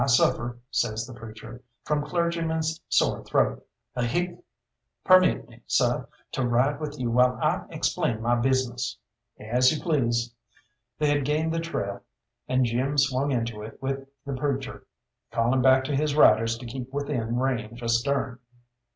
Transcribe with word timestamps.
"I 0.03 0.07
suffer," 0.07 0.57
says 0.71 1.05
the 1.05 1.13
preacher, 1.13 1.61
"from 1.83 2.03
clergyman's 2.03 2.81
sore 2.89 3.23
throat 3.23 3.63
ahic! 3.95 4.41
Permit 5.03 5.47
me, 5.47 5.61
seh, 5.67 6.01
to 6.31 6.43
ride 6.47 6.79
with 6.79 6.99
you 6.99 7.11
while 7.11 7.37
I 7.39 7.65
explain 7.69 8.19
my 8.19 8.33
business." 8.35 8.97
"As 9.39 9.71
you 9.71 9.79
please." 9.79 10.33
They 10.97 11.09
had 11.11 11.23
gained 11.23 11.53
the 11.53 11.59
trail, 11.59 12.01
and 12.47 12.65
Jim 12.65 12.97
swung 12.97 13.29
into 13.31 13.61
it 13.61 13.79
with 13.79 14.07
the 14.25 14.33
preacher, 14.33 14.87
calling 15.31 15.61
back 15.61 15.83
to 15.83 15.95
his 15.95 16.15
riders 16.15 16.57
to 16.57 16.65
keep 16.65 16.91
within 16.91 17.37
range 17.37 17.83
astern. 17.83 18.39